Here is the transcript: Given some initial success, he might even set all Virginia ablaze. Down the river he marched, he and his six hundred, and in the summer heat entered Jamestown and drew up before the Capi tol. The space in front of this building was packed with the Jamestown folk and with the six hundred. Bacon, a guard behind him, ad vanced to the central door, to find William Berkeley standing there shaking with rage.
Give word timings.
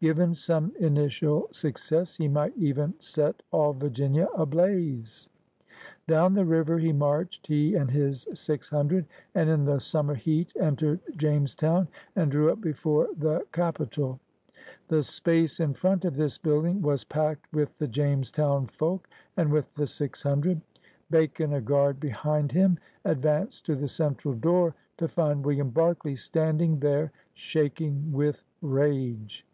Given 0.00 0.34
some 0.34 0.72
initial 0.80 1.46
success, 1.52 2.16
he 2.16 2.26
might 2.26 2.56
even 2.58 2.94
set 2.98 3.40
all 3.52 3.72
Virginia 3.72 4.26
ablaze. 4.36 5.28
Down 6.08 6.34
the 6.34 6.44
river 6.44 6.76
he 6.76 6.92
marched, 6.92 7.46
he 7.46 7.76
and 7.76 7.88
his 7.88 8.26
six 8.34 8.68
hundred, 8.68 9.06
and 9.36 9.48
in 9.48 9.64
the 9.64 9.78
summer 9.78 10.16
heat 10.16 10.52
entered 10.58 10.98
Jamestown 11.16 11.86
and 12.16 12.32
drew 12.32 12.50
up 12.50 12.60
before 12.60 13.10
the 13.16 13.46
Capi 13.52 13.86
tol. 13.86 14.18
The 14.88 15.04
space 15.04 15.60
in 15.60 15.72
front 15.72 16.04
of 16.04 16.16
this 16.16 16.36
building 16.36 16.82
was 16.82 17.04
packed 17.04 17.46
with 17.52 17.78
the 17.78 17.86
Jamestown 17.86 18.66
folk 18.66 19.08
and 19.36 19.52
with 19.52 19.72
the 19.76 19.86
six 19.86 20.20
hundred. 20.20 20.60
Bacon, 21.12 21.52
a 21.52 21.60
guard 21.60 22.00
behind 22.00 22.50
him, 22.50 22.76
ad 23.04 23.20
vanced 23.20 23.62
to 23.66 23.76
the 23.76 23.86
central 23.86 24.34
door, 24.34 24.74
to 24.98 25.06
find 25.06 25.46
William 25.46 25.70
Berkeley 25.70 26.16
standing 26.16 26.80
there 26.80 27.12
shaking 27.34 28.10
with 28.12 28.42
rage. 28.60 29.46